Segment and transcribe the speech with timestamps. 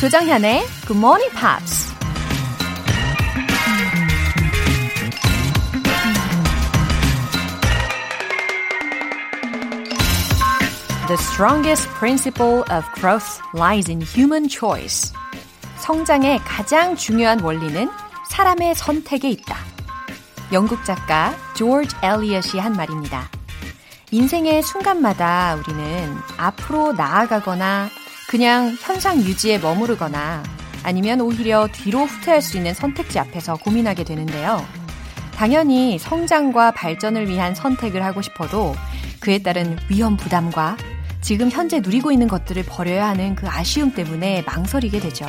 [0.00, 1.94] 조정현의 Good Morning Pops.
[11.06, 15.12] The strongest principle of growth lies in human choice.
[15.76, 17.90] 성장의 가장 중요한 원리는
[18.30, 19.59] 사람의 선택에 있다.
[20.52, 23.28] 영국 작가 조지 엘리엇이 한 말입니다.
[24.10, 27.88] 인생의 순간마다 우리는 앞으로 나아가거나
[28.28, 30.42] 그냥 현상 유지에 머무르거나
[30.82, 34.66] 아니면 오히려 뒤로 후퇴할 수 있는 선택지 앞에서 고민하게 되는데요.
[35.36, 38.74] 당연히 성장과 발전을 위한 선택을 하고 싶어도
[39.20, 40.76] 그에 따른 위험 부담과
[41.20, 45.26] 지금 현재 누리고 있는 것들을 버려야 하는 그 아쉬움 때문에 망설이게 되죠.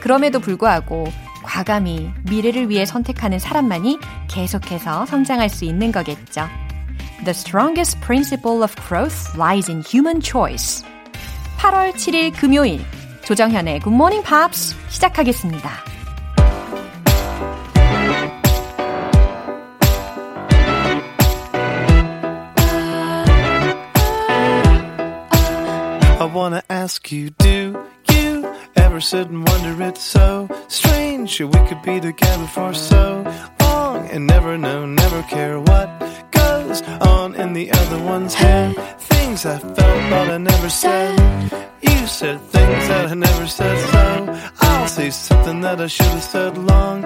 [0.00, 1.06] 그럼에도 불구하고
[1.46, 6.48] 과감히 미래를 위해 선택하는 사람만이 계속해서 성장할 수 있는 거겠죠.
[7.24, 10.84] The strongest principle of growth lies in human choice.
[11.58, 12.84] 8월 7일 금요일
[13.24, 15.70] 조정현의 Good Morning Pops 시작하겠습니다.
[26.18, 27.65] I wanna ask you, do
[28.96, 33.22] ever sit and wonder it's so strange that we could be together for so
[33.60, 35.86] long and never know, never care what
[36.30, 38.74] goes on in the other one's head?
[38.98, 41.12] Things I felt but I never said.
[41.82, 46.22] You said things that I never said, so I'll say something that I should have
[46.22, 47.02] said long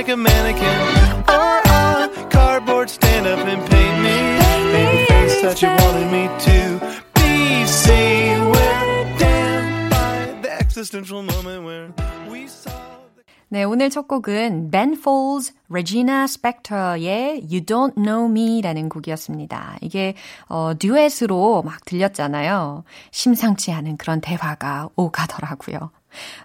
[0.00, 0.78] like a mannequin,
[1.28, 4.16] or a cardboard stand up and paint me
[4.56, 6.80] any face that you wanted me to
[7.16, 7.66] be.
[7.66, 11.92] See, we're damned by the existential moment where
[12.30, 12.70] we saw.
[13.14, 19.76] the- 네, 오늘 첫 곡은 Ben Folds, Regina Spektor의 You Don't Know Me라는 곡이었습니다.
[19.82, 20.14] 이게
[20.48, 22.84] 어, 듀엣으로 막 들렸잖아요.
[23.10, 25.90] 심상치 않은 그런 대화가 오가더라고요.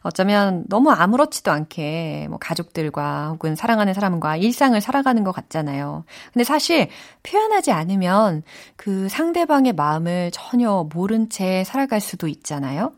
[0.02, 6.06] 어쩌면 너무 아무렇지도 않게 뭐 가족들과 혹은 사랑하는 사람과 일상을 살아가는 것 같잖아요.
[6.34, 6.90] 근데 사실
[7.24, 8.44] 표현하지 않으면
[8.76, 12.94] 그 상대방의 마음을 전혀 모른 채 살아갈 수도 있잖아요.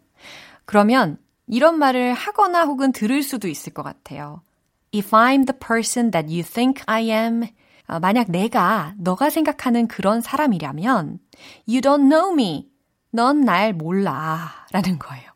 [0.65, 1.17] 그러면
[1.47, 4.41] 이런 말을 하거나 혹은 들을 수도 있을 것 같아요.
[4.93, 7.43] If I'm the person that you think I am,
[7.87, 11.19] 아, 만약 내가 너가 생각하는 그런 사람이라면
[11.67, 12.69] You don't know me.
[13.11, 14.65] 넌 날 몰라.
[14.71, 15.31] 라는 거예요.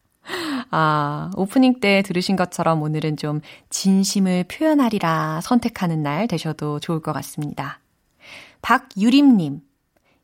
[0.70, 7.80] 아, 오프닝 때 들으신 것처럼 오늘은 좀 진심을 표현하리라 선택하는 날 되셔도 좋을 것 같습니다.
[8.62, 9.62] 박유림님,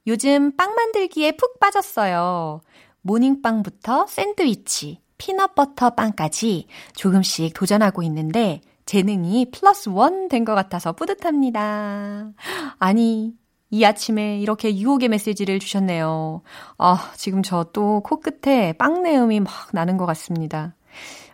[0.07, 2.61] 요즘 빵 만들기에 푹 빠졌어요.
[3.01, 12.31] 모닝빵부터 샌드위치, 피넛버터 빵까지 조금씩 도전하고 있는데 재능이 plus one 된 것 같아서 뿌듯합니다.
[12.79, 13.33] 아니,
[13.69, 16.41] 이 아침에 이렇게 유혹의 메시지를 주셨네요.
[16.77, 20.73] 아, 지금 저 또 코끝에 빵 내음이 막 나는 것 같습니다.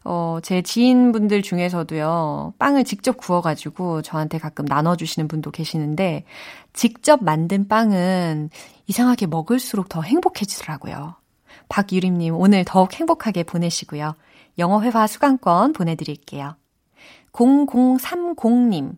[0.04, 6.26] 어, 제 지인분들 중에서도요, 빵을 직접 구워가지고 저한테 가끔 나눠주시는 분도 계시는데,
[6.74, 8.50] 직접 만든 빵은
[8.88, 11.16] 이상하게 먹을수록 더 행복해지더라고요.
[11.70, 14.16] 박유림님, 오늘 더욱 행복하게 보내시고요.
[14.60, 16.56] 영어 회화 수강권 보내드릴게요.
[17.32, 18.98] 0030님,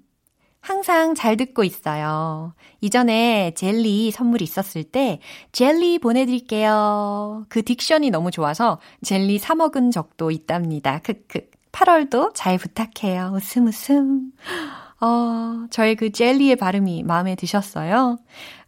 [0.65, 2.55] 항상 잘 듣고 있어요.
[2.81, 5.19] 이전에 젤리 선물이 있었을 때
[5.51, 7.45] 젤리 보내드릴게요.
[7.49, 10.97] 그 딕션이 너무 좋아서 젤리 사 먹은 적도 있답니다.
[11.03, 11.41] 크크.
[11.71, 13.33] 8월도 잘 부탁해요.
[13.35, 14.31] 웃음 웃음.
[15.01, 18.17] 어, 저의 그 젤리의 발음이 마음에 드셨어요?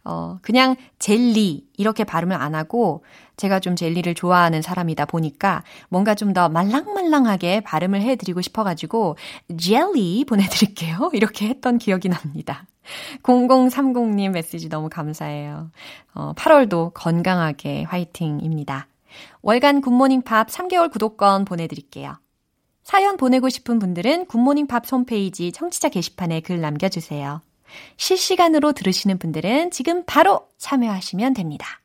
[0.04, 3.02] 어, 그냥 젤리 이렇게 발음을 안 하고
[3.38, 9.16] 제가 좀 젤리를 좋아하는 사람이다 보니까 뭔가 좀 더 말랑말랑하게 발음을 해드리고 싶어가지고
[9.58, 11.10] 젤리 보내드릴게요.
[11.14, 12.66] 이렇게 했던 기억이 납니다.
[13.22, 15.70] 0030님 메시지 너무 감사해요.
[16.14, 18.88] 어, 8월도 건강하게 화이팅입니다.
[19.42, 22.18] 월간 굿모닝 팝스 3개월 구독권 보내드릴게요.
[22.82, 27.42] 사연 보내고 싶은 분들은 굿모닝 팝스 홈페이지 청취자 게시판에 글 남겨주세요.
[27.96, 31.80] 실시간으로 들으시는 분들은 지금 바로 참여하시면 됩니다.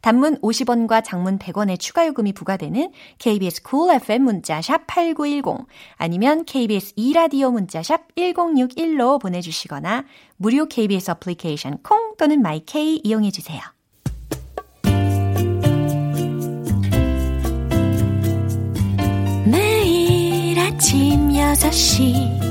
[0.00, 6.94] 단문 50원과 장문 100원의 추가 요금이 부과되는 KBS cool FM 문자 샵 8910 아니면 KBS
[6.94, 10.04] 2라디오 문자 샵 1061로 보내 주시거나
[10.36, 13.60] 무료 KBS 어플리케이션 콩 또는 마이케이 이용해 주세요.
[19.46, 22.50] 매일 아침 6시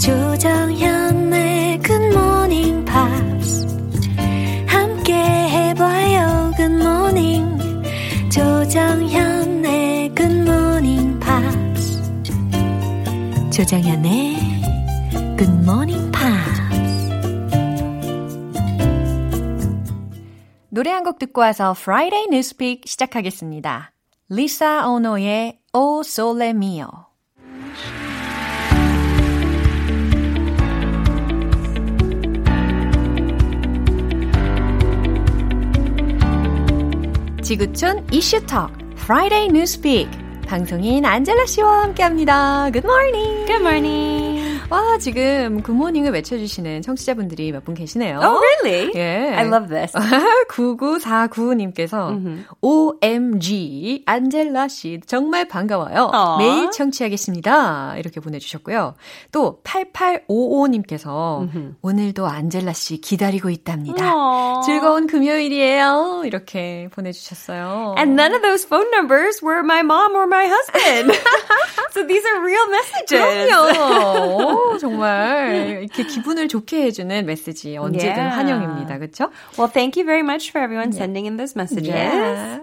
[0.00, 2.84] 조정현의 굿모닝
[13.54, 14.34] 조정현의
[15.38, 16.60] Good Morning Pops.
[20.70, 23.92] 노래 한 곡 듣고 와서 Friday Newspeak 시작하겠습니다.
[24.28, 26.88] 리사 오노의 O Sole Mio.
[37.42, 42.70] 지구촌 이슈톡 Friday Newspeak 방송인 안젤라 씨와 함께합니다.
[42.70, 43.46] Good morning.
[43.46, 44.33] Good morning.
[44.70, 48.18] 와 지금 굿모닝을 외쳐주시는 청취자분들이 몇 분 계시네요.
[48.20, 48.90] Oh, really?
[48.94, 49.32] 예.
[49.36, 49.92] I love this.
[50.50, 56.10] 9949님께서 OMG 안젤라 씨 정말 반가워요.
[56.12, 56.38] Aw.
[56.38, 57.94] 매일 청취하겠습니다.
[57.98, 58.94] 이렇게 보내주셨고요.
[59.32, 61.48] 또 8855님께서
[61.82, 64.04] 오늘도 안젤라 씨 기다리고 있답니다.
[64.12, 64.62] Aw.
[64.64, 66.22] 즐거운 금요일이에요.
[66.24, 67.94] 이렇게 보내주셨어요.
[67.98, 71.12] And none of those phone numbers were my mom or my husband.
[71.92, 73.20] so these are real messages.
[73.48, 74.53] 그럼요.
[74.53, 78.35] 오, 정말 이렇게 기분을 좋게 해주는 메시지 언제든 Yeah.
[78.35, 78.97] 환영입니다.
[78.99, 79.29] 그렇죠?
[79.57, 81.89] Well, thank you very much for everyone sending in those messages.
[81.89, 82.59] Yeah.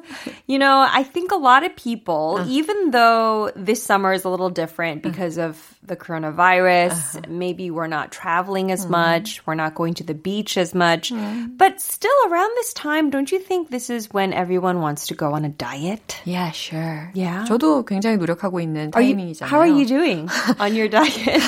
[0.47, 4.51] You know, I think a lot of people, even though this summer is a little
[4.51, 10.05] different because of the coronavirus, maybe we're not traveling as much, we're not going to
[10.05, 11.13] the beach as much,
[11.57, 15.33] but still around this time, don't you think this is when everyone wants to go
[15.35, 16.19] on a diet?
[16.25, 17.11] Yeah, sure.
[17.15, 17.45] Yeah.
[17.49, 19.47] 저도 굉장히 노력하고 있는 Are you, 타이밍이잖아요.
[19.49, 20.29] how are you doing
[20.59, 21.43] on your diet?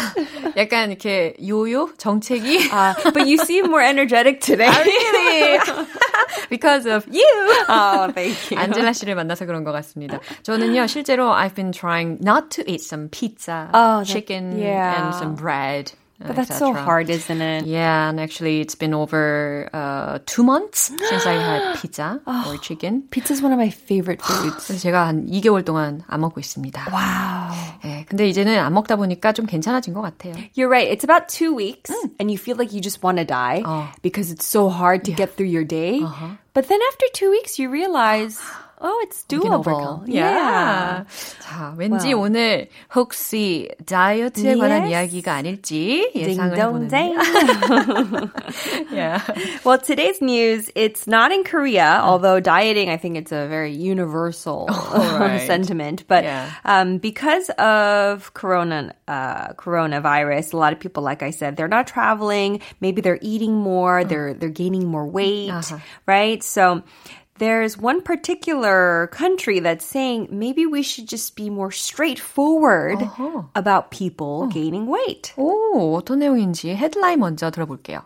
[0.58, 4.70] 약간 이렇게 요요 정책이 Uh, but you seem more energetic today.
[4.70, 5.60] really
[6.50, 7.26] because of you.
[7.70, 8.58] oh, thank you.
[8.58, 10.20] 안젤라 씨를 만나서 그런 것 같습니다.
[10.44, 15.06] 저는요 실제로 I've been trying not to eat some pizza, Oh, that- chicken, yeah.
[15.06, 15.94] and some bread.
[16.21, 16.83] But that's so etc.
[16.83, 17.65] hard, isn't it?
[17.67, 23.05] Yeah, and actually it's been over uh, two months since I had pizza or chicken.
[23.13, 24.67] Pizza's one of my favorite foods.
[24.67, 26.91] 그래서 제가 한 2개월 동안 안 먹고 있습니다.
[26.91, 27.55] wow.
[27.85, 30.35] 예, 근데 이제는 안 먹다 보니까 좀 괜찮아진 것 같아요.
[30.57, 30.91] You're right.
[30.91, 33.87] It's about two weeks, and you feel like you just want to die Oh.
[34.03, 36.01] because it's so hard to get through your day.
[36.53, 38.41] But then after two weeks, you realize,
[38.83, 39.59] oh, it's We can doable.
[39.59, 40.05] overcome.
[40.07, 41.05] Yeah.
[41.41, 42.23] 자, 왠지 Wow.
[42.31, 44.91] 오늘 혹시 다이어트에 관한 Yes.
[44.91, 46.89] 이야기가 아닐지 예상을 Ding dong 해보는.
[46.89, 47.19] dang.
[48.93, 49.21] yeah.
[49.65, 54.67] well, today's news, it's not in Korea, although dieting, I think it's a very universal
[54.69, 55.43] right.
[55.47, 56.05] sentiment.
[56.07, 56.51] But Yeah.
[56.65, 61.87] um, because of corona, uh, coronavirus, a lot of people, like I said, they're not
[61.87, 62.61] traveling.
[62.81, 64.05] Maybe they're eating more.
[64.05, 65.79] They're they're gaining more weight, Uh-huh.
[66.07, 66.43] right?
[66.43, 66.83] So.
[67.39, 73.43] There's one particular country that's saying maybe we should just be more straightforward Uh-huh.
[73.55, 75.33] about people gaining weight.
[75.37, 78.03] 오, 어떤 내용인지 헤드라인 먼저 들어볼게요.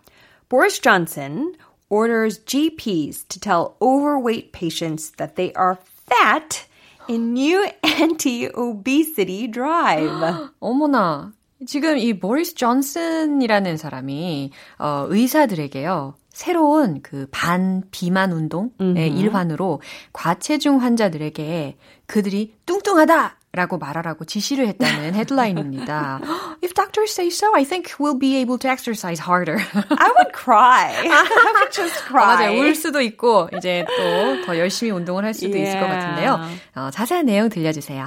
[0.50, 1.54] Boris Johnson
[1.88, 6.66] orders GPs to tell overweight patients that they are fat
[7.08, 10.50] in new anti-obesity drive.
[10.60, 11.32] 어머나.
[11.66, 16.14] 지금 이 보리스 존슨이라는 사람이 어, 의사들에게요.
[16.37, 19.81] 새로운 그 반 비만 운동의 일환으로
[20.13, 26.19] 과체중 환자들에게 그들이 뚱뚱하다 라고 말하라고 지시를 했다는 헤드라인입니다.
[26.63, 29.57] If doctors say so, I think we'll be able to exercise harder.
[29.97, 30.93] I would cry.
[31.09, 32.35] I would just cry.
[32.51, 32.59] 맞아요.
[32.59, 36.05] 울 수도 있고 이제 또 더 열심히 운동을 할 수도 있을 것 Yeah.
[36.05, 36.39] 같은데요.
[36.75, 38.05] 어, 자세한 내용 들려주세요.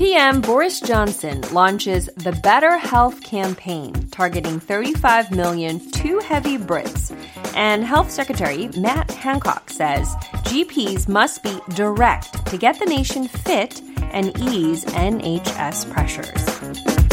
[0.00, 7.14] PM Boris Johnson launches the Better Health campaign, targeting 35 million too heavy Brits.
[7.54, 10.08] And Health Secretary Matt Hancock says
[10.48, 17.09] GPs must be direct to get the nation fit and ease NHS pressures.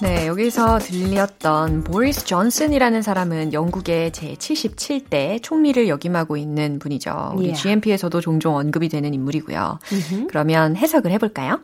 [0.00, 7.32] 네, 여기서 들렸던 보리스 존슨이라는 사람은 영국의 제77대 총리를 역임하고 있는 분이죠.
[7.34, 7.62] 우리 Yeah.
[7.62, 9.80] GMP에서도 종종 언급이 되는 인물이고요.
[10.28, 11.60] 그러면 해석을 해볼까요?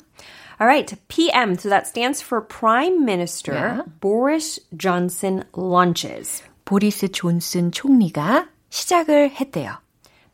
[0.60, 3.82] All right, PM, so that stands for Prime Minister Yeah.
[4.00, 9.74] Boris Johnson launches 보리스 존슨 총리가 시작을 했대요.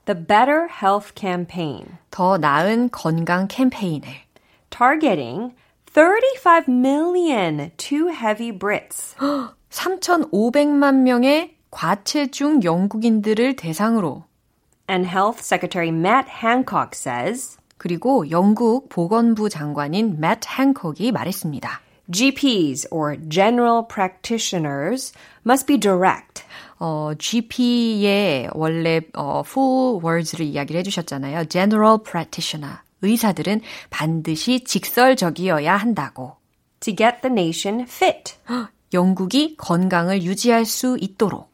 [0.06, 4.08] the Better Health campaign, 더 나은 건강 캠페인을.
[4.70, 5.52] targeting
[5.91, 9.15] 35 million too heavy Brits.
[9.69, 14.23] 3,500만 명의 과체중 영국인들을 대상으로
[14.89, 21.81] And Health Secretary Matt Hancock says 그리고 영국 보건부 장관인 맷 행콕이 말했습니다.
[22.11, 25.11] GPs or general practitioners
[25.45, 26.43] must be direct.
[26.79, 31.45] 어, GP의 원래 어, full words를 이야기를 해주셨잖아요.
[31.45, 32.77] General practitioner.
[33.02, 36.40] 의사들은 반드시 직설적이어야 한다고.
[36.80, 38.34] to get the nation fit.
[38.92, 41.49] 영국이 건강을 유지할 수 있도록.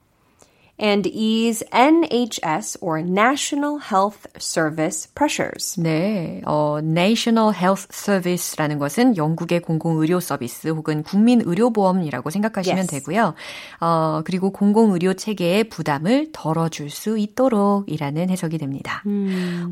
[0.79, 5.77] And ease NHS or National Health Service pressures.
[5.81, 12.77] 네, 어, National Health Service라는 것은 영국의 공공 의료 서비스 혹은 국민 의료 보험이라고 생각하시면
[12.79, 12.89] Yes.
[12.91, 13.35] 되고요.
[13.81, 19.03] 어, 그리고 공공 의료 체계의 부담을 덜어줄 수 있도록이라는 해석이 됩니다.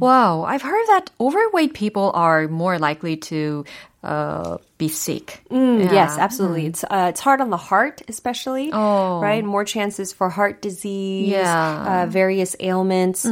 [0.00, 3.64] Wow, I've heard that overweight people are more likely to
[4.03, 5.43] uh, be sick.
[5.51, 5.93] Mm, Yeah.
[5.93, 6.65] Yes, absolutely.
[6.67, 8.71] It's uh, it's hard on the heart, especially.
[8.73, 9.19] Oh.
[9.19, 12.03] Right, more chances for heart disease, Yeah.
[12.03, 13.25] uh, various ailments.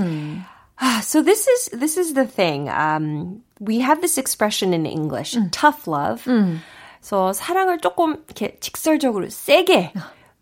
[0.80, 2.70] Ah, So this is this is the thing.
[2.70, 6.22] Um, we have this expression in English, tough love.
[7.02, 9.92] So 사랑을 조금 이렇게 직설적으로 세게.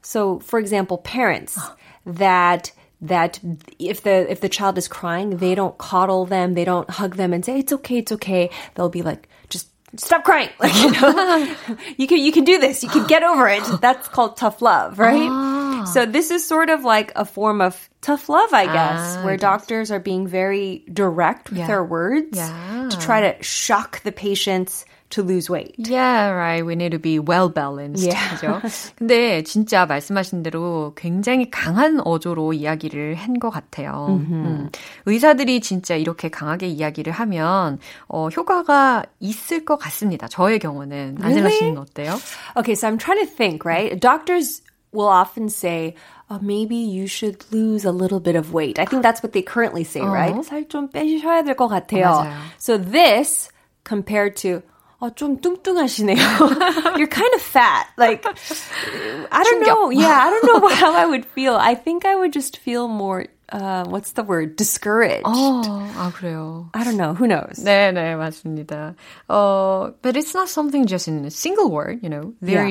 [0.02, 1.58] So, for example, parents
[2.06, 2.72] that
[3.02, 3.40] that
[3.80, 7.34] if the if the child is crying, they don't coddle them, they don't hug them
[7.34, 8.50] and say it's okay, it's okay.
[8.76, 10.49] They'll be like, just stop crying.
[10.61, 11.57] Like you know,
[11.97, 12.83] you can you can do this.
[12.83, 13.63] You can get over it.
[13.81, 15.87] That's called tough love, right?
[15.87, 19.35] So this is sort of like a form of tough love, I guess, Ah, where
[19.35, 19.41] yes.
[19.41, 21.67] doctors are being very direct with Yeah.
[21.67, 22.89] their words Yeah.
[22.91, 25.75] to try to shock the patients to lose weight.
[25.77, 26.65] Yeah, right.
[26.65, 28.07] We need to be well balanced.
[28.07, 28.17] Yeah.
[28.39, 28.61] 그죠?
[28.97, 34.07] 근데 진짜 말씀하신 대로 굉장히 강한 어조로 이야기를 한 것 같아요.
[34.31, 34.71] 음.
[35.07, 40.29] 의사들이 진짜 이렇게 강하게 이야기를 하면 어, 효과가 있을 것 같습니다.
[40.29, 41.59] 저의 경우는 안젤라 Really?
[41.59, 42.15] 씨는 어때요?
[42.57, 43.99] Okay, so I'm trying to think, right?
[43.99, 44.63] Doctors
[44.93, 45.95] will often say,
[46.31, 48.79] oh, maybe you should lose a little bit of weight.
[48.79, 50.35] I think that's what they currently say, right?
[50.45, 52.07] 살 좀 빼셔야 될 것 같아요.
[52.23, 52.35] 맞아요.
[52.59, 53.49] So this
[53.85, 54.63] compared to
[55.00, 56.16] 어, 좀 뚱뚱하시네요.
[56.96, 57.88] You're kind of fat.
[57.98, 59.90] Like, I don't know.
[59.90, 61.56] Yeah, I don't know how I would feel.
[61.56, 64.56] I think I would just feel more, uh, what's the word?
[64.56, 65.26] Discouraged.
[65.26, 65.62] 어,
[65.98, 66.70] 아 그래요.
[66.74, 67.14] I don't know.
[67.14, 67.60] Who knows?
[67.62, 68.96] 네, 네, 맞습니다.
[69.30, 72.34] 어, but it's not something just in a single word, you know.
[72.42, 72.66] There,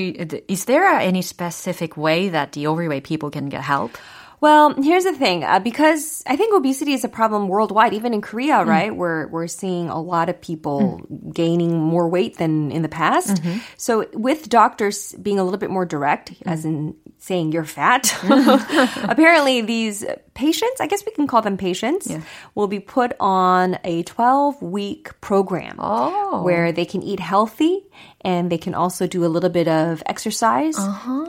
[0.49, 3.99] Is there any specific way that the overweight people can get help?
[4.42, 8.22] Well, here's the thing, uh, because I think obesity is a problem worldwide, even in
[8.22, 8.68] Korea, mm.
[8.68, 8.96] right?
[8.96, 11.34] We're we're seeing a lot of people mm.
[11.34, 13.42] gaining more weight than in the past.
[13.42, 13.60] Mm-hmm.
[13.78, 16.38] So with doctors being a little bit more direct, mm.
[16.46, 18.16] as in saying you're fat,
[19.04, 22.10] apparently these patients, I guess we can call them patients,
[22.56, 26.44] will be put on a 12 week program Oh.
[26.44, 27.84] where they can eat healthy
[28.25, 30.79] and they can also do a little bit of exercise,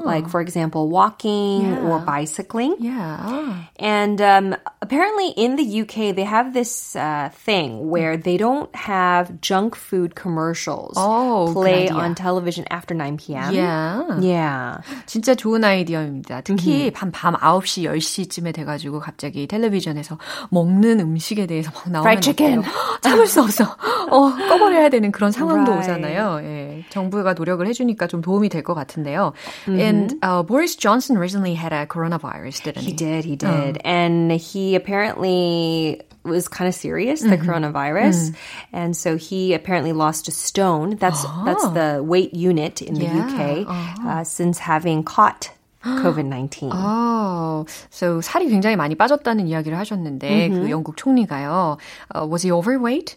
[0.04, 2.76] like for example, walking or bicycling.
[2.80, 3.66] Yeah.
[3.78, 9.42] And um, apparently in the UK, they have this uh, thing where they don't have
[9.42, 12.04] junk food commercials Oh, play good idea.
[12.04, 13.54] on television after 9 p.m.
[13.54, 14.20] Yeah.
[14.22, 14.78] Yeah.
[15.06, 16.42] 진짜 좋은 아이디어입니다.
[16.42, 20.18] 특히 밤, 밤 9시, 10시쯤에 돼가지고 갑자기 텔레비전에서
[20.50, 22.60] 먹는 음식에 대해서 막 나오면 Fried chicken.
[22.60, 22.72] 어때요?
[23.02, 23.64] 참을 수 없어.
[24.10, 25.92] 어, 꺼버려야 되는 그런 상황도 Right.
[25.92, 26.40] 오잖아요.
[26.44, 29.34] 예, 정부가 노력을 해주니까 좀 도움이 될 것 같은데요.
[29.68, 32.92] And uh, Boris Johnson recently had a coronavirus, didn't he?
[32.92, 33.80] He did, he did.
[33.86, 38.34] And he apparently was kind of serious, the coronavirus.
[38.74, 40.96] And so he apparently lost a stone.
[40.98, 43.68] That's that's the weight unit in the Yeah, UK
[44.04, 45.52] uh, since having caught
[45.86, 46.72] COVID-19.
[46.74, 51.78] Oh, so 살이 굉장히 많이 빠졌다는 이야기를 하셨는데 그 영국 총리가요.
[52.16, 53.16] Uh, was he overweight?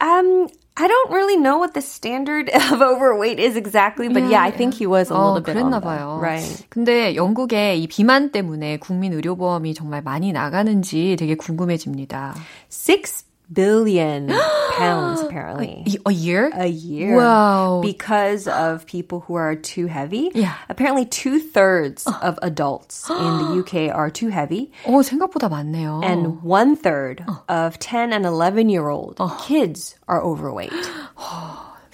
[0.00, 4.50] Um, I don't really know what the standard of overweight is exactly, but yeah, I
[4.50, 6.18] think he was a 어, little bit on 그랬나 the- 봐요.
[6.22, 6.64] Right.
[6.70, 12.34] 근데 영국의 이 비만 때문에 국민 의료보험이 정말 많이 나가는지 되게 궁금해집니다.
[12.70, 14.28] Six billion
[14.78, 15.84] pounds apparently.
[16.06, 16.50] A year?
[16.54, 17.16] A year.
[17.16, 17.80] Wow.
[17.82, 20.30] Because of people who are too heavy.
[20.34, 20.54] Yeah.
[20.68, 24.70] Apparently two thirds of adults in the UK are too heavy.
[24.86, 26.02] 어, 생각보다 많네요.
[26.04, 30.72] And one third of 10 and 11 year old kids are overweight.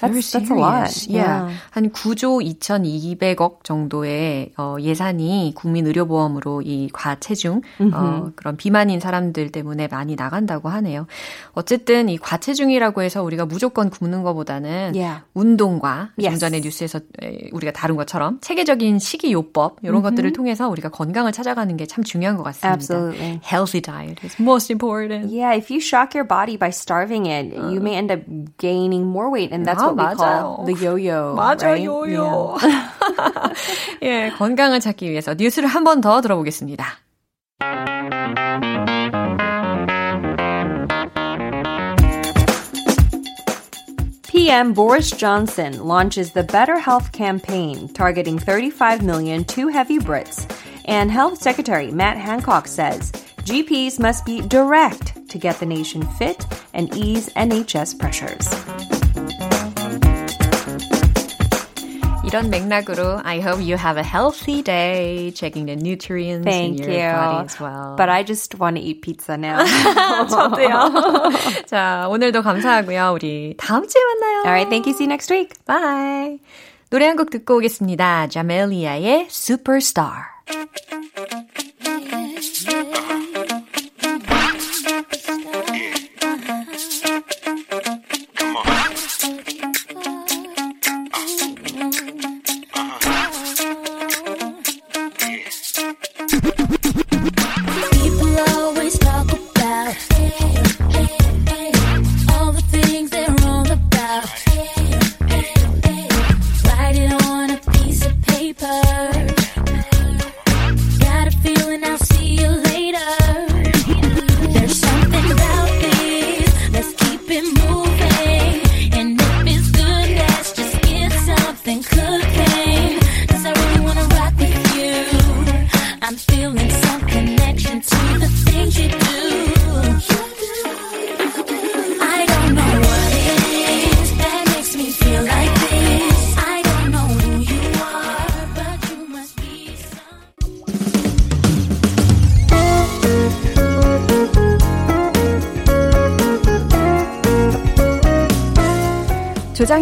[0.01, 0.89] That's, that's a lot.
[0.89, 1.07] serious.
[1.09, 1.53] Yeah.
[1.71, 7.61] 한 9조 2,200억 정도의 어, 예산이 국민의료보험으로 이 과체중,
[7.93, 11.07] 어, 그런 비만인 사람들 때문에 많이 나간다고 하네요.
[11.53, 15.21] 어쨌든 이 과체중이라고 해서 우리가 무조건 굶는 것보다는 Yeah.
[15.33, 16.39] 운동과 좀 Yes.
[16.39, 21.85] 전에 뉴스에서 에, 우리가 다룬 것처럼 체계적인 식이요법 이런 것들을 통해서 우리가 건강을 찾아가는 게
[21.85, 22.71] 참 중요한 것 같습니다.
[22.73, 23.39] Absolutely.
[23.43, 25.29] Healthy diet is most important.
[25.33, 28.21] Yeah, if you shock your body by starving it, you may end up
[28.57, 30.16] gaining more weight, and that's 아, what we 맞아요.
[30.16, 31.34] call the yo-yo.
[31.34, 31.84] 맞아, right?
[31.86, 32.56] 요요.
[34.02, 36.84] 예, 건강을 찾기 위해서 뉴스를 한 번 더 들어보겠습니다.
[44.26, 50.46] PM Boris Johnson launches the Better Health campaign, targeting 35 million too heavy Brits.
[50.86, 53.10] And Health Secretary Matt Hancock says
[53.44, 58.46] GPs must be direct to get the nation fit and ease NHS pressures.
[62.31, 66.87] 이 이런 맥락으로 I hope you have a healthy day, checking the nutrients Thank in
[66.89, 67.11] your you.
[67.11, 67.95] body as well.
[67.97, 69.59] But I just want to eat pizza now.
[70.29, 71.65] 저도요.
[71.67, 73.11] 자, 오늘도 감사하고요.
[73.15, 74.37] 우리 다음 주에 만나요.
[74.45, 74.93] All right, thank you.
[74.95, 75.53] See you next week.
[75.65, 76.39] Bye.
[76.89, 78.27] 노래 한 곡 듣고 오겠습니다.
[78.27, 80.31] 자멜리아의 Superstar.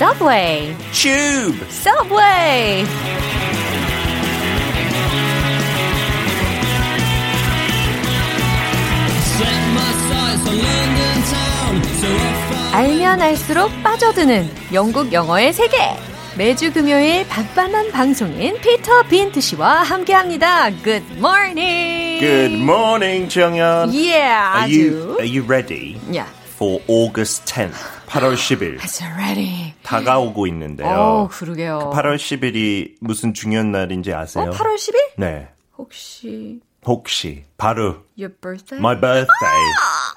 [0.00, 0.74] Subway!
[0.94, 1.60] tube.
[1.68, 2.86] Subway!
[12.72, 15.76] 알면 알수록 빠져드는 영국 영어의 세계!
[16.36, 20.70] 매주 금요일 반반한 방송인 피터 빈트 씨와 함께합니다.
[20.82, 22.20] Good morning!
[22.20, 23.90] Good morning, 정연.
[23.92, 25.16] Yeah, Are you 아주.
[25.18, 26.28] are you ready Yeah.
[26.60, 27.72] For August 10th?
[28.06, 29.72] 8월 10일 It's ready.
[29.82, 30.88] 다가오고 있는데요.
[30.88, 31.90] 어, 그러게요.
[31.94, 34.44] 8월 10일이 무슨 중요한 날인지 아세요?
[34.44, 34.94] 어, 8월 10일?
[35.16, 35.48] 네.
[35.78, 38.78] 혹시 혹시 바로 your birthday?
[38.78, 39.60] my birthday.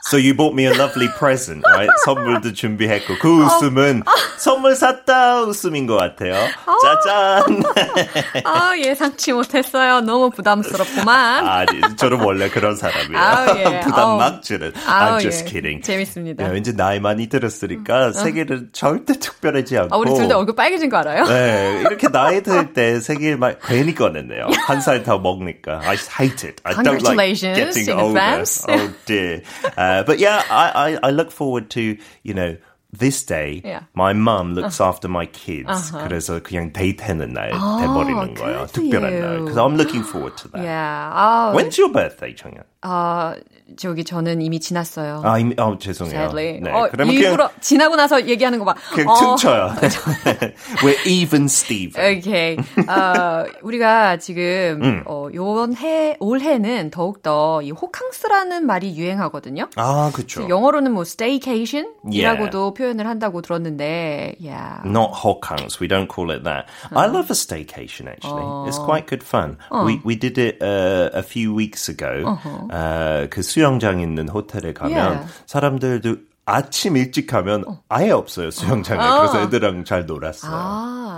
[0.10, 1.90] So you bought me a lovely present, right?
[2.06, 4.04] 선물도 준비했고 그 웃음은
[4.38, 6.34] 선물 샀다 웃음인 것 같아요.
[6.82, 7.64] 짜잔.
[8.44, 10.02] 아, 예상치 못했어요.
[10.02, 11.48] 너무 부담스럽구만.
[11.48, 13.18] 아, 저는 원래 그런 사람이에요.
[13.18, 13.80] 아우, 예.
[13.82, 14.18] 부담 아우.
[14.18, 14.74] 막 주는.
[14.86, 15.50] 아우, I'm just 예.
[15.50, 15.82] kidding.
[15.84, 16.44] 재밌습니다.
[16.46, 19.96] 네, 왠지 나이 많이 들었으니까 세계를 절대 특별하지 않고.
[19.96, 21.24] 아, 우리 둘 다 얼굴 빨개진 거 알아요?
[21.26, 24.48] 네, 이렇게 나이 들때 세계를 막 괜히 꺼냈네요.
[24.68, 25.80] 한 살 더 먹으니까.
[25.84, 26.62] I hate it.
[26.66, 28.19] I don't like Congratulations getting in older.
[28.19, 28.65] advance.
[28.69, 29.43] Oh dear.
[29.77, 32.57] Uh, but yeah, I, I, I look forward to, you know,
[32.91, 33.83] this day, Yeah.
[33.95, 35.93] my mum looks after my kids.
[35.93, 38.65] 그래서 그냥 데이트하는 날 돼버리는 거예요.
[38.67, 39.21] good for 특별한 you.
[39.21, 39.39] 날.
[39.45, 40.63] Because I'm looking forward to that.
[40.65, 41.13] Yeah.
[41.13, 42.63] 아, When's your birthday, 정연?
[42.86, 43.34] 아,
[43.78, 45.22] 저기 저는 이미 지났어요.
[45.24, 46.14] 아, 이미, 어, 죄송해요.
[46.16, 46.60] Sadly.
[46.62, 48.76] 네, 어, 그러면 일부러 그냥, 지나고 나서 얘기하는 거 봐.
[48.94, 49.74] 그냥 어, 퉁쳐요.
[50.84, 52.18] We're even Steven.
[52.18, 52.58] 오케이.
[52.58, 55.04] 어, 우리가 지금 음.
[55.06, 59.70] 어, 요번 해 올해는 더욱 더이 호캉스라는 말이 유행하거든요.
[59.78, 60.48] 아, 그쵸.
[60.50, 64.82] 영어로는 뭐 staycation이라고도 표현을 한다고 들었는데, yeah.
[64.86, 65.80] Not hokangs.
[65.80, 66.68] We don't call it that.
[66.92, 68.44] I love a staycation actually.
[68.68, 69.58] It's quite good fun.
[69.72, 72.38] We we did it uh, a few weeks ago.
[72.74, 75.28] Uh, 그 수영장 있는 호텔에 가면 Yeah.
[75.46, 78.98] 사람들도 아침 일찍 가면 아예 없어요 수영장에.
[79.00, 80.52] 그래서 애들랑 잘 놀았어요.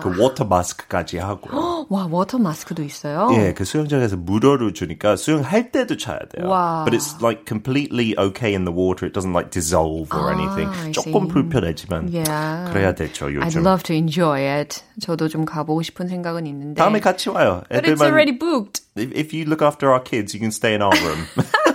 [0.02, 1.86] 그 water mask까지 하고.
[1.90, 3.30] 와, water mask도 있어요.
[3.34, 6.48] 예, 그 수영장에서 무료로 주니까 수영할 때도 차야 돼요.
[6.50, 6.84] 와.
[6.86, 9.06] But it's like completely okay in the water.
[9.08, 10.92] It doesn't like dissolve or 아, anything.
[10.92, 11.28] 조금.
[11.28, 12.72] 불편하지만 Yeah.
[12.72, 13.62] 그래야 되죠 I'd 요즘.
[13.66, 14.82] love to enjoy it.
[15.02, 16.82] 저도 좀 가보고 싶은 생각은 있는데.
[16.82, 17.64] 다음에 같이 와요.
[17.70, 18.82] But it's already booked.
[18.96, 21.26] If, if you look after our kids, you can stay in our room.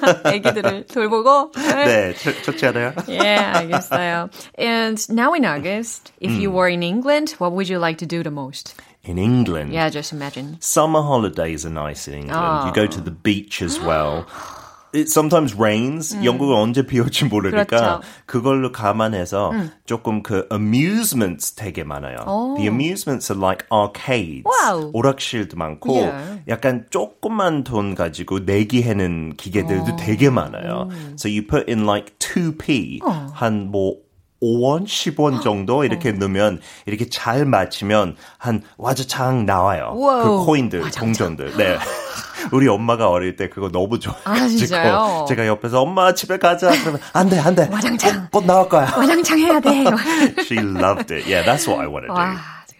[0.26, 1.52] 애기들을 돌보고.
[1.54, 2.94] 네, 좋, 좋지 않아요?
[3.08, 4.30] Yeah, 알겠어요.
[4.58, 8.24] And now in August, if you were in England, what would you like to do
[8.24, 8.76] the most?
[9.04, 10.58] In England, Yeah, just imagine.
[10.60, 12.68] summer holidays are nice in England.
[12.68, 14.26] You go to the beach as well.
[14.95, 16.17] It sometimes rains.
[16.25, 18.01] 영국은 언제 비 올지 모르니까 그렇죠.
[18.27, 19.53] 그걸로 감안해서
[19.87, 22.17] 조금 그 amusements 되게 많아요.
[22.57, 24.43] The amusements are like arcades.
[24.45, 24.91] Wow.
[24.93, 26.43] 오락실도 많고 Yeah.
[26.49, 30.89] 약간 조그만 돈 가지고 내기하는 기계들도 되게 많아요.
[31.17, 33.01] So you put in like 2p
[33.35, 33.97] 한뭐
[34.43, 39.93] 5원, 10원 정도 이렇게 넣으면 이렇게 잘 맞히면 한 와장창 나와요.
[39.95, 40.39] 우와우.
[40.41, 41.57] 그 코인들, 동전들.
[41.57, 41.79] 네.
[42.53, 45.25] 우리 엄마가 어릴 때 그거 너무 좋아해가지고 아?
[45.29, 48.29] 제가 옆에서 엄마 집에 가자 그러면 안돼 안돼 와장창.
[48.33, 48.93] 곧, 곧 나올 거야.
[48.97, 49.85] 와장창 해야 돼.
[50.41, 51.27] She loved it.
[51.27, 52.21] Yeah, that's what I want to do.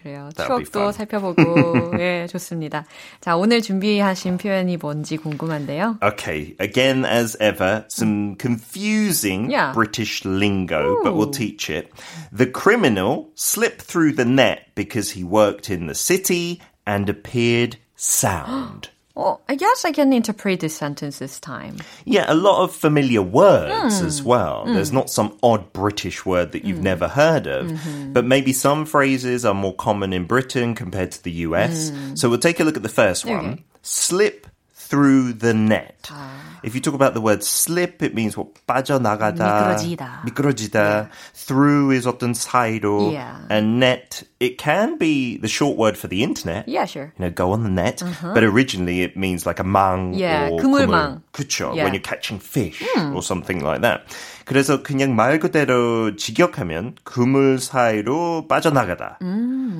[0.02, 0.30] 그래요.
[0.34, 0.92] That'll be 추억도 fun.
[0.92, 2.84] 살펴보고, 예, 좋습니다.
[3.20, 5.98] 자, 오늘 준비하신 표현이 뭔지 궁금한데요.
[6.02, 9.72] Okay, again, as ever, some confusing Yeah.
[9.72, 11.90] British lingo, but we'll teach it.
[12.32, 18.90] The criminal slipped through the net because he worked in the city and appeared sound.
[19.15, 21.77] Oh, I guess I can interpret this sentence this time.
[22.05, 24.05] Yeah, a lot of familiar words hmm.
[24.05, 24.65] as well.
[24.65, 24.95] There's hmm.
[24.95, 26.83] not some odd British word that you've hmm.
[26.83, 28.13] never heard of, mm-hmm.
[28.13, 31.91] but maybe some phrases are more common in Britain compared to the US.
[32.15, 33.45] So we'll take a look at the first one.
[33.45, 33.63] Okay.
[33.81, 36.07] Slip through the net.
[36.09, 36.50] Ah.
[36.62, 40.22] If you talk about the word slip, it means what 빠져나가다, 미끄러지다.
[40.24, 41.08] 미끄러지다.
[41.34, 43.38] Through is often 사이로, Yeah.
[43.50, 46.66] and net it can be the short word for the internet.
[46.66, 47.12] Yeah, sure.
[47.18, 50.60] You know, go on the net, but originally it means like a 망 Yeah, or
[50.60, 51.22] 그물망.
[51.32, 51.74] 그쵸.
[51.74, 51.84] Yeah.
[51.84, 52.82] When you're catching fish
[53.14, 54.02] or something like that.
[54.46, 59.18] 그래서 그냥 말 그대로 직역하면 그물 사이로 빠져나가다.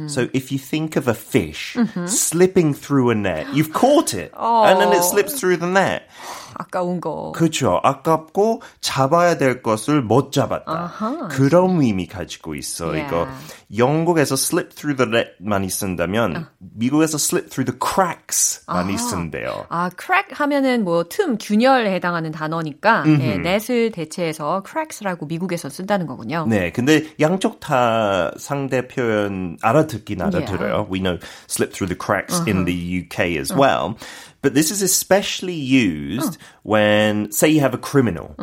[0.09, 4.81] So if you think of a fish slipping through a net, you've caught it, and
[4.81, 6.03] then it slips through the net.
[6.56, 7.32] 아까운 거.
[7.34, 7.80] 그렇죠.
[7.84, 11.28] 아깝고 잡아야 될 것을 못 잡았다.
[11.30, 12.88] 그런 의미 가지고 있어.
[12.88, 13.08] Yeah.
[13.08, 13.28] 이거
[13.78, 19.66] 영국에서 slip through the net 많이 쓴다면 미국에서 slip through the cracks 많이 쓴대요.
[19.70, 26.46] 아, crack 하면은 뭐 틈, 균열에 해당하는 단어니까 예, 넷을 대체해서 cracks라고 미국에서 쓴다는 거군요.
[26.48, 30.88] 네, 근데 양쪽 다 상대 표현 알아듣긴 알아들어요.
[30.92, 33.96] We know slip through the cracks in the UK as well.
[34.43, 38.35] But this is especially used when, say, you have a criminal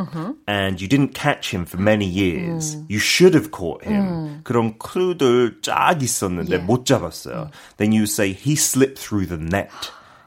[0.47, 2.75] and you didn't catch him for many years.
[2.89, 4.41] You should have caught him.
[4.43, 6.65] 그런 clue들 쫙 있었는데 Yeah.
[6.65, 7.49] 못 잡았어요.
[7.77, 9.71] Then you say he slipped through the net.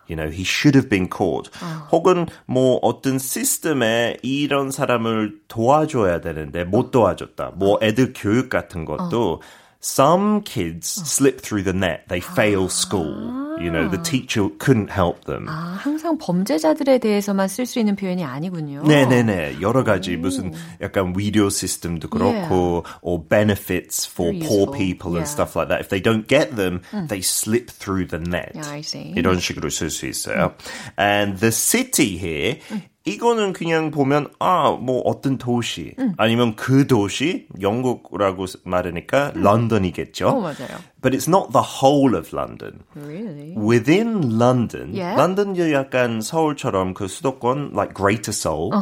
[0.09, 1.51] You know, he should have been caught.
[1.91, 7.53] 혹은 뭐 어떤 시스템에 이런 사람을 도와줘야 되는데 못 도와줬다.
[7.57, 9.43] 뭐 애들 교육 같은 것도
[9.83, 12.07] some kids slip through the net.
[12.09, 13.50] They fail school.
[13.62, 15.46] You know, the teacher couldn't help them.
[15.48, 18.84] 아, 항상 범죄자들에 대해서만 쓸 수 있는 표현이 아니군요.
[18.88, 19.56] 네 네 네.
[19.62, 24.78] 여러 가지 무슨 약간 위료 시스템도 그렇고, or benefits for Very poor useful.
[24.78, 25.32] people and Yeah.
[25.32, 25.80] stuff like that.
[25.82, 28.52] If they don't get them, they slip through the net.
[28.56, 29.14] Yeah, I see.
[29.16, 30.54] 이런 식으로 쓸 수 있어요.
[31.00, 32.58] And the city here,
[33.06, 40.28] 이거는 그냥 보면 아 뭐 어떤 도시 아니면 그 도시 영국이라고 말하니까 런던이겠죠.
[40.30, 40.78] 어, 맞아요.
[41.01, 42.83] But it's not the whole of London.
[42.95, 43.55] Really?
[43.57, 45.15] Within London, Yeah.
[45.17, 48.73] 런던도 약간 서울처럼 그 수도권, like Greater Seoul,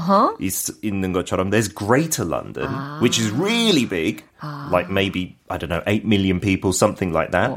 [0.40, 4.24] 있, 있는 것처럼, there's Greater London, which is really big,
[4.70, 7.50] like maybe, I don't know, 8 million people, something like that.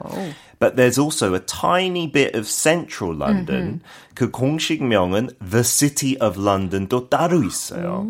[0.60, 3.82] But there's also a tiny bit of central London.
[4.15, 8.07] 그 공식명은 The City of London 또 따로 있어요.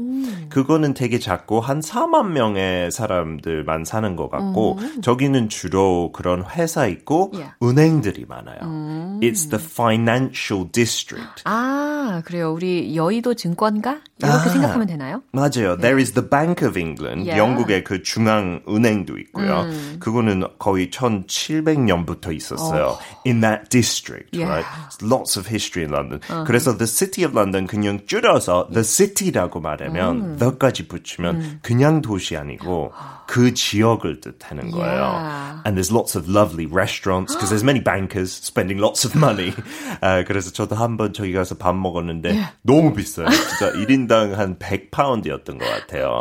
[0.49, 7.31] 그거는 되게 작고 한 4만 명의 사람들만 사는 것 같고 저기는 주로 그런 회사 있고
[7.33, 7.55] Yeah.
[7.63, 9.21] 은행들이 많아요.
[9.23, 11.43] It's the financial district.
[11.45, 12.53] 아, 그래요.
[12.53, 14.01] 우리 여의도 증권가?
[14.19, 14.53] 이렇게 아.
[14.53, 15.23] 생각하면 되나요?
[15.33, 15.77] 맞아요.
[15.79, 17.29] There is the Bank of England.
[17.29, 17.39] Yeah.
[17.39, 19.67] 영국의 그 중앙 은행도 있고요.
[19.99, 22.99] 그거는 거의 1700년부터 있었어요.
[23.27, 24.51] In that district, Yeah.
[24.51, 24.67] right?
[25.03, 26.45] Lots of history in London.
[26.47, 32.93] 그래서 the city of London 그냥 줄여서 the city라고 말하면 the까지 붙이면 그냥 도시 아니고
[33.33, 35.01] 그 지역을 뜻하는 거예요.
[35.01, 35.63] Yeah.
[35.65, 39.55] And there's lots of lovely restaurants because there's many bankers spending lots of money.
[40.03, 43.31] 아, 그래서 저도 한번 저기 가서 밥 먹었는데 너무 비싸요.
[43.31, 46.21] 진짜 1인당 한 100파운드였던 것 같아요.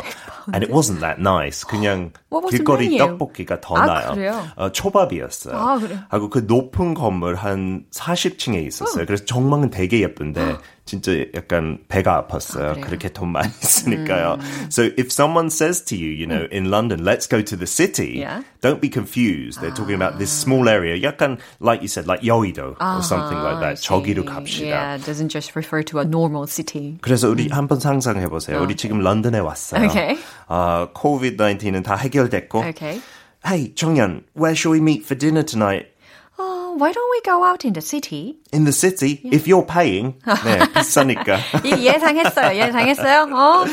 [0.54, 1.66] And it wasn't that nice.
[1.68, 2.12] 그냥
[2.48, 2.96] 길거리?
[2.96, 4.14] 떡볶이가 더 아, 나요.
[4.14, 4.46] 그래요?
[4.56, 5.54] 어, 초밥이었어요.
[5.54, 5.98] 아, 그래요?
[6.08, 9.04] 하고 그 높은 건물 한 40층에 있었어요.
[9.04, 12.73] 그래서 정막은 되게 예쁜데 진짜 약간 배가 아팠어요.
[12.73, 12.85] 그래요?
[12.85, 14.37] 그렇게 돈 많이 쓰니까요.
[14.69, 18.19] So if someone says to you, you know, in London, let's go to the city,
[18.23, 18.43] Yeah.
[18.61, 19.59] don't be confused.
[19.61, 20.95] They're talking about this small area.
[21.01, 23.81] 약간 like you said, like 여의도 or something like I that.
[23.83, 24.31] 저기로 see.
[24.31, 24.67] 갑시다.
[24.67, 26.97] Yeah, it doesn't just refer to a normal city.
[27.01, 28.61] 그래서 우리 한번 상상해 보세요.
[28.61, 29.85] 우리 지금 런던에 왔어요.
[29.89, 30.17] Okay.
[30.47, 32.63] 아, COVID-19은 다 해결됐고.
[32.69, 33.01] Okay.
[33.45, 35.87] Hey, 정연, where shall we meet for dinner tonight?
[36.71, 38.37] Oh, why don't we go out in the city?
[38.53, 40.15] In the city, if you're paying.
[40.23, 41.39] 네, 비싸니까.
[41.65, 42.55] 이- 예상했어요.
[42.55, 43.23] 예상했어요.
[43.33, 43.65] 어?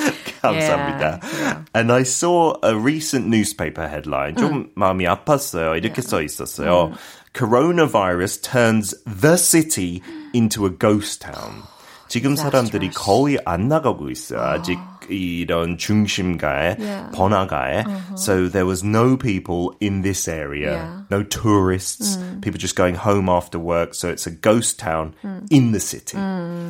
[0.43, 1.21] 감사합니다.
[1.23, 4.35] Yeah, And I saw a recent newspaper headline.
[4.37, 5.77] 좀 마음이 아팠어요.
[5.77, 6.93] 이렇게 써 있었어요.
[7.35, 10.03] Coronavirus turns the city
[10.35, 11.63] into a ghost town.
[12.09, 14.41] 지금 사람들이 거의 안 나가고 있어요.
[14.41, 14.79] 아직
[15.09, 17.11] 이런 중심가에 Yeah.
[17.13, 17.85] 번화가에.
[18.17, 21.05] So there was no people in this area, Yeah.
[21.11, 23.95] no tourists, people just going home after work.
[23.95, 25.13] So it's a ghost town
[25.53, 26.19] in the city.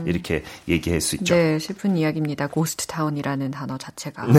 [0.06, 1.34] 이렇게 얘기할 수 있죠.
[1.34, 2.48] 네, 슬픈 이야기입니다.
[2.48, 4.26] 고스트 타운이라는 단어 자체가.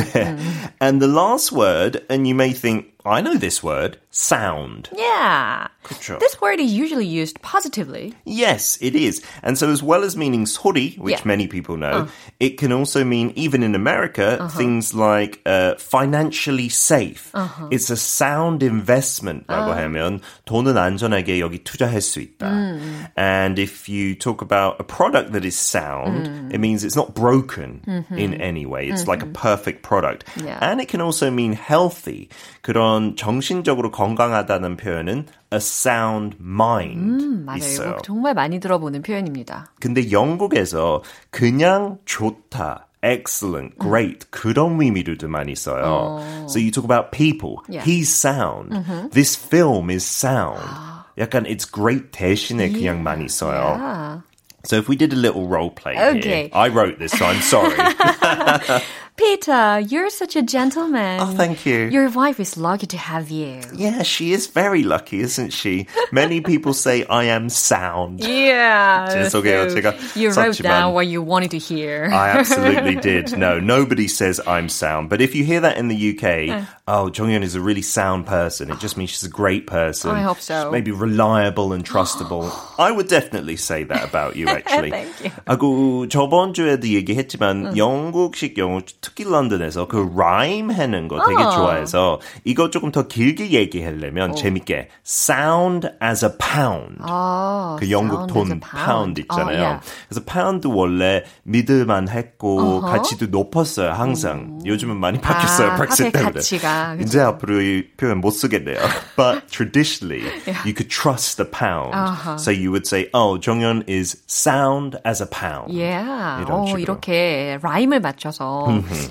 [0.82, 4.89] And the last word, and you may think, I know this word, sound.
[4.98, 5.67] Yeah.
[5.84, 6.17] 그쵸.
[6.17, 8.15] This word is usually used positively.
[8.26, 9.21] Yes, it is.
[9.43, 11.28] And so, as well as meaning 소리, which Yeah.
[11.30, 12.08] many people know,
[12.39, 17.30] it can also mean, even in America, things like uh, financially safe.
[17.69, 23.13] It's a sound investment라고 하면 돈은 안전하게 여기 투자할 수 있다.
[23.15, 27.86] And if you talk about a product that is sound, it means it's not broken
[28.17, 28.88] in any way.
[28.89, 30.26] It's like a perfect product.
[30.43, 30.58] Yeah.
[30.60, 32.30] And it can also mean healthy.
[32.62, 37.58] 그런 정신적으로 건강하다는 표현은 a sound mind 맞아요.
[37.58, 37.89] 있어요.
[37.91, 39.67] 이거 정말 많이 들어보는 표현입니다.
[39.80, 46.19] 근데 영국에서 그냥 좋다, excellent, great 그런 의미로도 많이 써요.
[46.50, 47.58] So you talk about people.
[47.69, 47.84] Yeah.
[47.86, 48.74] He's sound.
[49.12, 50.60] This film is sound.
[51.17, 53.78] 약간 it's great 대신에 그냥 많이 써요.
[53.80, 54.21] Yeah.
[54.65, 56.50] So if we did a little role play Okay.
[56.50, 56.50] here.
[56.52, 57.78] I wrote this, so I'm sorry.
[59.19, 61.19] Peter, you're such a gentleman.
[61.21, 61.88] oh, thank you.
[61.88, 63.62] Your wife is lucky to have you.
[63.74, 65.88] yeah, she is very lucky, isn't she?
[66.12, 68.19] Many people say I am sound.
[68.19, 69.08] Yeah.
[69.08, 70.63] 죄송해요, 제가 you wrote 썼지만.
[70.63, 72.10] down what you wanted to hear.
[72.12, 73.38] I absolutely did.
[73.38, 75.10] No, nobody says I'm sound.
[75.10, 78.69] But if you hear that in the UK, oh, Jonghyun is a really sound person.
[78.69, 80.12] It just means she's a great person.
[80.12, 80.65] I hope so.
[80.67, 82.52] She's maybe reliable and trustable.
[82.78, 84.91] I would definitely say that about you, actually.
[84.91, 85.32] Thank you.
[85.48, 91.51] 아, 그 저번 주에도 얘기했지만 영국식 영어, 특히 런던에서 그 rhyme 하는 거 되게 어.
[91.51, 96.99] 좋아해서 이거 조금 더 길게 얘기하려면 재밌게 sound as a pound.
[97.01, 99.59] 아, 그 영국 돈 파운드 있잖아요.
[99.59, 99.87] 어, yeah.
[100.09, 104.61] 그래서 파운드 원래 믿을만 했고 가치도 높았어요 항상.
[104.64, 106.33] 요즘은 많이 바뀌었어요 아, Brexit 화폐 때문에.
[106.35, 107.03] 가치가, 그죠?
[107.05, 108.77] 이제 앞으로 이 표현 못 쓰겠네요.
[109.16, 110.23] But traditionally,
[110.64, 111.92] you could trust the pound.
[112.38, 115.73] So you would say, oh, 정연 is sound as a pound.
[115.75, 116.44] Yeah.
[116.44, 116.79] 이런 어, 식으로.
[116.81, 118.66] 이렇게 라임을 맞춰서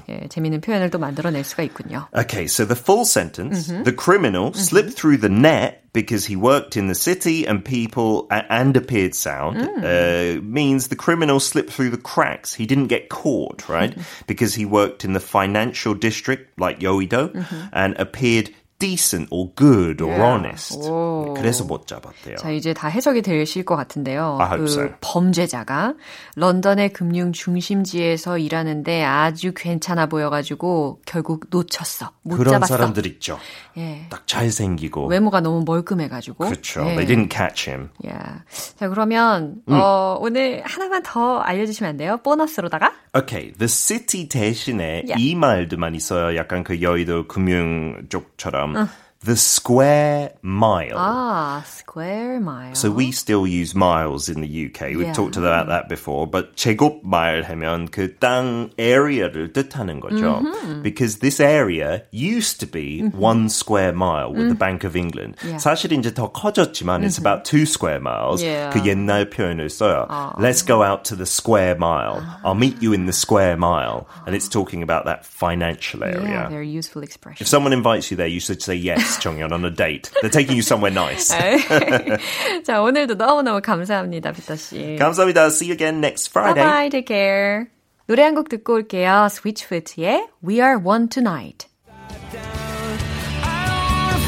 [0.09, 2.07] 예, 재미있는 표현을 또 만들어낼 수가 있군요.
[2.15, 6.89] Okay, so the full sentence the criminal slipped through the net because he worked in
[6.89, 12.01] the city and people a- and appeared sound uh, means the criminal slipped through the
[12.01, 12.53] cracks.
[12.55, 13.95] He didn't get caught, right?
[14.27, 17.31] because he worked in the financial district like Yoido
[17.73, 20.24] and appeared decent or good or Yeah.
[20.24, 20.80] honest.
[20.90, 21.34] 오.
[21.38, 22.38] 그래서 못 잡았대요.
[22.38, 24.38] 자, 이제 다 해석이 되실 것 같은데요.
[24.40, 24.90] I hope 그 so.
[25.02, 25.96] 범죄자가
[26.36, 32.12] 런던의 금융 중심지에서 일하는데 아주 괜찮아 보여가지고 결국 놓쳤어.
[32.24, 32.78] 못 그런 잡았어.
[32.78, 33.38] 사람들 있죠.
[33.78, 34.06] 예.
[34.10, 35.08] 딱 잘생기고.
[35.08, 36.46] 외모가 너무 멀끔해가지고.
[36.46, 36.82] 그렇죠.
[36.88, 36.96] 예.
[36.96, 37.90] They didn't catch him.
[38.04, 38.44] Yeah.
[38.78, 39.74] 자, 그러면 음.
[39.74, 42.18] 어, 오늘 하나만 더 알려주시면 안 돼요?
[42.24, 42.94] 보너스로다가?
[43.14, 45.16] Okay, the city 대신에 Yeah.
[45.20, 46.36] 이 말도 많이 써요.
[46.38, 48.69] 약간 그 여의도 금융 쪽처럼.
[48.76, 48.88] Um, uh
[49.25, 50.93] The square mile.
[50.99, 52.75] 아, square mile.
[52.75, 54.93] So we still use miles in the UK.
[54.95, 55.13] We've Yeah.
[55.15, 56.27] talked about that before.
[56.27, 60.43] But 제곱 마일 하면 그 땅 area를 뜻하는 거죠.
[60.83, 65.37] Because this area used to be one square mile with the Bank of England.
[65.43, 65.57] Yeah.
[65.57, 68.43] 사실 이제 더 커졌지만 it's about two square miles.
[68.45, 68.69] Yeah.
[68.77, 70.05] 그 옛날 표현을 써요.
[70.37, 72.21] Let's go out to the square mile.
[72.45, 74.05] I'll meet you in the square mile.
[74.27, 76.45] And it's talking about that financial area.
[76.45, 77.41] Yeah, very useful expression.
[77.41, 80.11] If someone invites you there, you should say yes, 정연, on a date.
[80.21, 81.29] They're taking you somewhere nice.
[82.65, 84.97] 자, 오늘도 너무너무 감사합니다, 피터 씨.
[84.99, 85.47] 감사합니다.
[85.51, 86.63] See you again next Friday.
[86.63, 87.67] Bye bye, take care.
[88.07, 89.29] 노래 한 곡 듣고 올게요.
[89.31, 91.67] Switchfoot의 We Are One Tonight.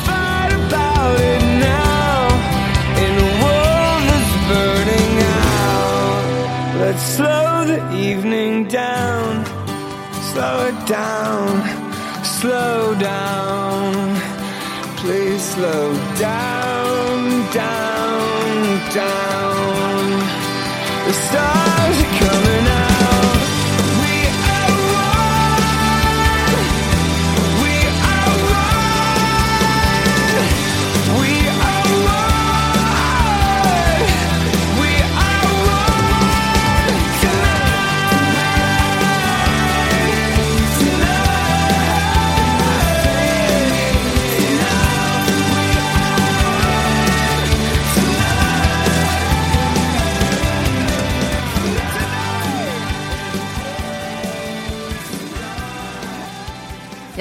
[0.07, 2.29] fight about it now
[2.97, 6.25] in a world that's burning out.
[6.81, 9.45] Let's slow the evening down,
[10.33, 11.63] slow it down,
[12.25, 14.17] slow down.
[15.02, 20.20] Please slow down, down, down.
[21.08, 22.51] The stars are coming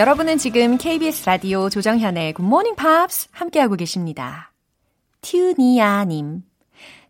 [0.00, 4.50] 여러분은 지금 KBS 라디오 조정현의 Morning Pops 함께하고 계십니다.
[5.20, 6.42] 튜니아님.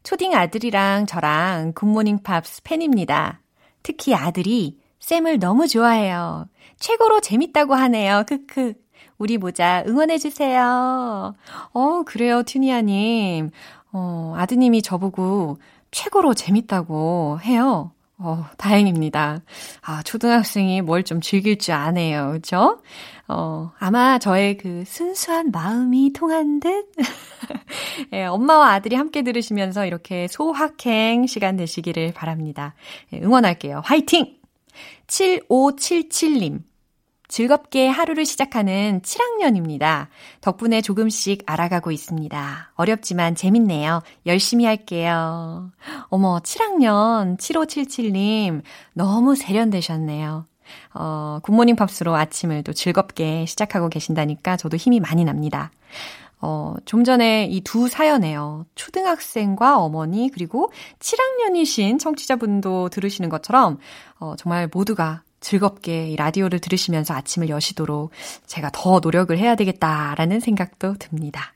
[0.02, 3.42] 초딩 아들이랑 저랑 굿모닝 팝스 팬입니다.
[3.84, 6.48] 특히 아들이 쌤을 너무 좋아해요.
[6.80, 8.24] 최고로 재밌다고 하네요.
[8.26, 8.74] 크크.
[9.18, 11.36] 우리 모자 응원해주세요.
[11.72, 13.50] 어, 그래요, 튜니아님.
[13.92, 15.58] 어, 아드님이 저보고
[15.92, 17.92] 최고로 재밌다고 해요.
[18.22, 19.40] 어, 다행입니다.
[19.82, 22.32] 아, 초등학생이 뭘 좀 즐길 줄 아네요.
[22.32, 22.82] 그쵸?
[23.28, 26.90] 어, 아마 저의 그 순수한 마음이 통한 듯?
[28.12, 32.74] 예, 엄마와 아들이 함께 들으시면서 이렇게 소확행 시간 되시기를 바랍니다.
[33.12, 33.82] 예, 응원할게요.
[33.84, 34.36] 화이팅!
[35.06, 36.60] 7577님.
[37.30, 40.08] 즐겁게 하루를 시작하는 7학년입니다.
[40.40, 42.72] 덕분에 조금씩 알아가고 있습니다.
[42.74, 44.02] 어렵지만 재밌네요.
[44.26, 45.70] 열심히 할게요.
[46.08, 48.62] 어머, 7학년 7577님
[48.94, 50.44] 너무 세련되셨네요.
[50.94, 55.70] 어, 굿모닝 팝스로 아침을 또 즐겁게 시작하고 계신다니까 저도 힘이 많이 납니다.
[56.40, 58.66] 어, 좀 전에 이 두 사연에요.
[58.74, 63.78] 초등학생과 어머니, 그리고 7학년이신 청취자분도 들으시는 것처럼,
[64.18, 68.10] 어, 정말 모두가 즐겁게 이 라디오를 들으시면서 아침을 여시도록
[68.46, 71.54] 제가 더 노력을 해야 되겠다라는 생각도 듭니다.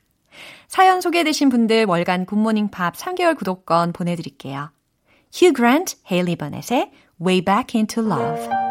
[0.68, 4.70] 사연 소개되신 분들 월간 굿모닝 팝 3개월 구독권 보내드릴게요.
[5.32, 8.63] 휴 그랜트, 헤일리 버넷의 Way Back into Love.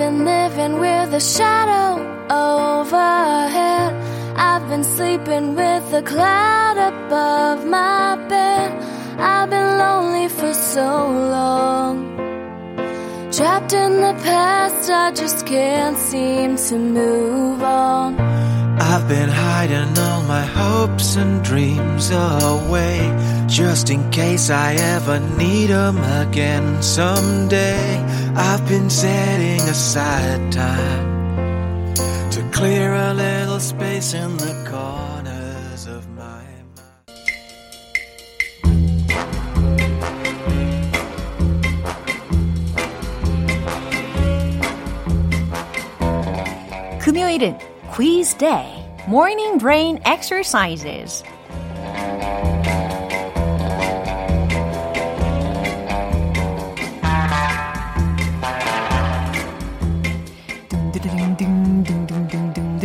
[0.00, 3.92] Been living with a shadow overhead.
[4.34, 8.68] I've been sleeping with a cloud above my bed.
[9.18, 10.88] I've been lonely for so
[11.36, 11.94] long.
[13.30, 18.18] Trapped in the past, I just can't seem to move on.
[18.80, 22.98] I've been hiding all my hopes and dreams away
[23.48, 27.99] just in case I ever need 'em again someday.
[28.39, 31.93] I've been setting aside time
[32.31, 36.43] to clear a little space in the corners of my
[36.75, 36.95] mind.
[46.99, 47.57] 금요일은
[47.91, 51.23] quiz day, morning brain exercises.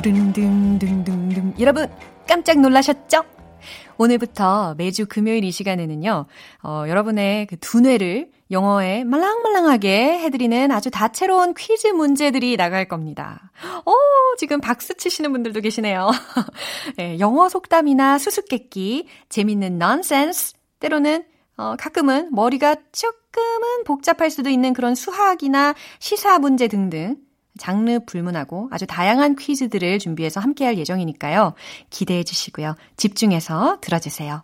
[0.05, 1.55] 두릉둥둥둥둥.
[1.59, 1.89] 여러분,
[2.27, 3.23] 깜짝 놀라셨죠?
[3.97, 6.25] 오늘부터 매주 금요일 이 시간에는요,
[6.61, 13.51] 어, 여러분의 그 두뇌를 영어에 말랑말랑하게 해드리는 아주 다채로운 퀴즈 문제들이 나갈 겁니다.
[13.87, 13.95] 오,
[14.37, 16.11] 지금 박수 치시는 분들도 계시네요.
[16.97, 21.23] 네, 영어 속담이나 수수께끼, 재밌는 넌센스, 때로는
[21.57, 27.24] 어, 가끔은 머리가 조금은 복잡할 수도 있는 그런 수학이나 시사 문제 등등
[27.57, 31.53] 장르 불문하고 아주 다양한 퀴즈들을 준비해서 함께할 예정이니까요.
[31.89, 32.75] 기대해 주시고요.
[32.97, 34.43] 집중해서 들어주세요.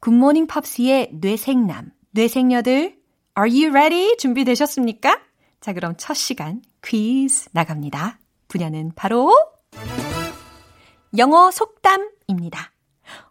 [0.00, 2.96] 굿모닝 팝스의 뇌생남, 뇌생녀들,
[3.38, 4.16] are you ready?
[4.16, 5.20] 준비되셨습니까?
[5.60, 8.18] 자, 그럼 첫 시간 퀴즈 나갑니다.
[8.48, 9.32] 분야는 바로
[11.18, 12.72] 영어 속담입니다.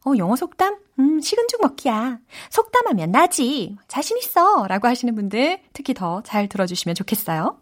[0.06, 0.78] 어, 영어 속담?
[1.00, 2.20] 음, 식은 죽 먹기야.
[2.50, 3.78] 속담하면 나지.
[3.88, 4.68] 자신 있어.
[4.68, 7.60] 라고 하시는 분들 특히 더 잘 들어주시면 좋겠어요.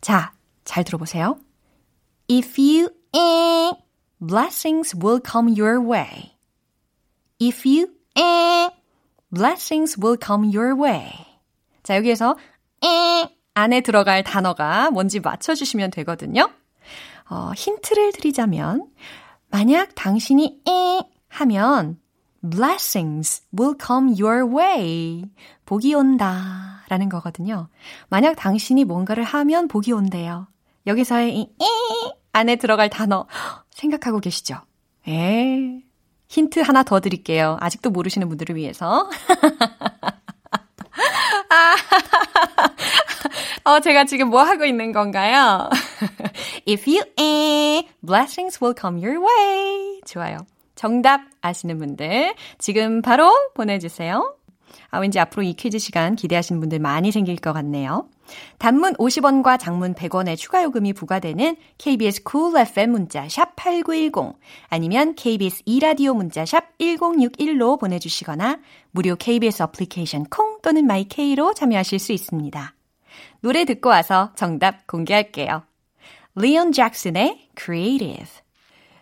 [0.00, 0.32] 자,
[0.64, 1.38] 잘 들어보세요.
[2.30, 3.72] If you eh,
[4.20, 6.36] blessings will come your way.
[7.40, 8.70] If you eh,
[9.30, 11.10] blessings will come your way.
[11.82, 12.36] 자, 여기에서
[12.82, 16.48] eh 안에 들어갈 단어가 뭔지 맞춰주시면 되거든요.
[17.28, 18.88] 어, 힌트를 드리자면,
[19.50, 21.98] 만약 당신이 에 하면
[22.48, 25.24] blessings will come your way.
[25.66, 26.79] 복이 온다.
[26.90, 27.68] 라는 거거든요.
[28.08, 30.48] 만약 당신이 뭔가를 하면 복이 온대요.
[30.88, 31.46] 여기서의 이에
[32.32, 33.26] 안에 들어갈 단어
[33.70, 34.56] 생각하고 계시죠?
[35.06, 35.82] 에
[36.26, 37.56] 힌트 하나 더 드릴게요.
[37.60, 39.08] 아직도 모르시는 분들을 위해서.
[41.48, 41.76] 아,
[43.70, 45.70] 어, 제가 지금 뭐 하고 있는 건가요?
[46.68, 50.00] If you eh, blessings will come your way.
[50.06, 50.38] 좋아요.
[50.74, 54.34] 정답 아시는 분들 지금 바로 보내주세요.
[54.90, 58.08] 아, 왠지 앞으로 이 퀴즈 시간 기대하시는 분들 많이 생길 것 같네요.
[58.58, 64.38] 단문 50원과 장문 100원의 추가 요금이 부과되는 KBS cool FM 문자 샵 8910
[64.68, 68.58] 아니면 KBS 2라디오 문자 샵 1061로 보내주시거나
[68.92, 72.74] 무료 KBS 어플리케이션 콩 또는 마이케이로 참여하실 수 있습니다.
[73.40, 75.62] 노래 듣고 와서 정답 공개할게요.
[76.36, 78.28] 리온 잭슨의 Creative.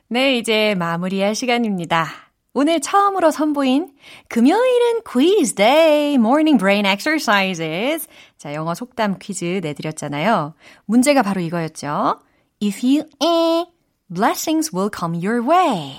[0.09, 2.28] 네, 이제 마무리할 시간입니다.
[2.55, 3.93] 오늘 처음으로 선보인
[4.29, 8.09] 금요일은 quiz day, morning brain exercises.
[8.39, 10.55] 자, 영어 속담 퀴즈 내드렸잖아요.
[10.87, 12.21] 문제가 바로 이거였죠.
[12.63, 13.67] If you eh,
[14.13, 15.99] blessings will come your way.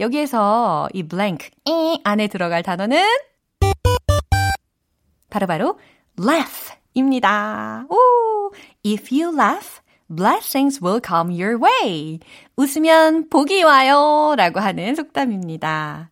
[0.00, 3.04] 여기에서 이 blank eh 안에 들어갈 단어는
[5.30, 5.78] 바로바로
[6.18, 7.86] laugh입니다.
[7.88, 8.52] 오,
[8.84, 9.81] if you laugh,
[10.14, 12.20] blessings will come your way.
[12.56, 14.34] 웃으면 복이 와요.
[14.36, 16.10] 라고 하는 속담입니다.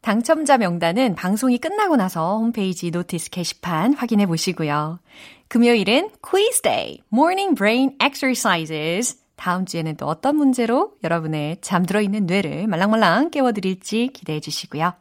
[0.00, 5.00] 당첨자 명단은 방송이 끝나고 나서 홈페이지 notice 게시판 확인해 보시고요.
[5.48, 9.18] 금요일은 quiz day, morning brain exercises.
[9.36, 14.94] 다음 주에는 또 어떤 문제로 여러분의 잠들어 있는 뇌를 말랑말랑 깨워드릴지 기대해 주시고요.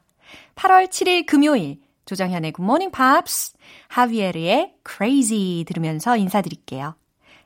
[0.56, 3.54] 8월 7일 금요일 조정현의 Good Morning Pops,
[3.88, 6.96] 하비에르의 Crazy 들으면서 인사드릴게요.